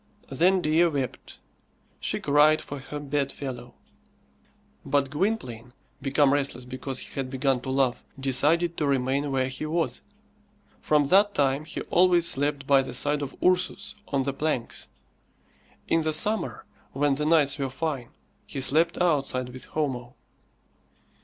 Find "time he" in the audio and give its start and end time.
11.35-11.81